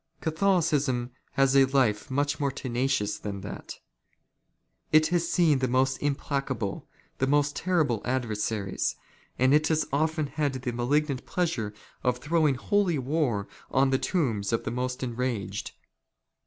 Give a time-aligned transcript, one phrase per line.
[0.19, 3.77] Catholicism has a life much more" tenacious than that.
[4.91, 6.87] It has seen the most implacable,
[7.19, 8.95] the most" terrible adversaries;
[9.37, 11.71] and it has often had the malignant pleasure''
[12.03, 15.73] of throwing holy water on the tombs of the most enraged.